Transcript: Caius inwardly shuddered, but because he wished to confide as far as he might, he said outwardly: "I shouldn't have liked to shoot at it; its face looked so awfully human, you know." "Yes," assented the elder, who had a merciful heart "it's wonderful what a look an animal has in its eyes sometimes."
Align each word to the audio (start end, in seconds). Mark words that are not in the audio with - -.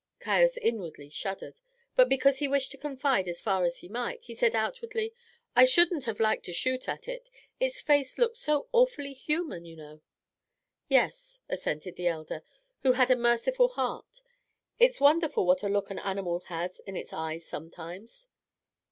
Caius 0.19 0.57
inwardly 0.57 1.11
shuddered, 1.11 1.59
but 1.95 2.09
because 2.09 2.39
he 2.39 2.47
wished 2.47 2.71
to 2.71 2.77
confide 2.79 3.27
as 3.27 3.39
far 3.39 3.65
as 3.65 3.77
he 3.77 3.87
might, 3.87 4.23
he 4.23 4.33
said 4.33 4.55
outwardly: 4.55 5.13
"I 5.55 5.63
shouldn't 5.65 6.05
have 6.05 6.19
liked 6.19 6.45
to 6.45 6.53
shoot 6.53 6.89
at 6.89 7.07
it; 7.07 7.29
its 7.59 7.81
face 7.81 8.17
looked 8.17 8.37
so 8.37 8.67
awfully 8.71 9.13
human, 9.13 9.63
you 9.63 9.75
know." 9.75 10.01
"Yes," 10.89 11.41
assented 11.49 11.97
the 11.97 12.07
elder, 12.07 12.41
who 12.81 12.93
had 12.93 13.11
a 13.11 13.15
merciful 13.15 13.67
heart 13.67 14.21
"it's 14.79 14.99
wonderful 14.99 15.45
what 15.45 15.61
a 15.61 15.69
look 15.69 15.91
an 15.91 15.99
animal 15.99 16.39
has 16.47 16.79
in 16.79 16.95
its 16.95 17.13
eyes 17.13 17.45
sometimes." 17.45 18.27